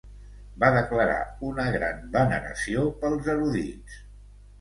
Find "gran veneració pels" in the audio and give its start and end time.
1.75-3.29